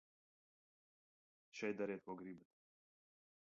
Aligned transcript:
Šeit 1.59 1.79
dariet, 1.83 2.03
ko 2.09 2.19
gribat. 2.25 2.59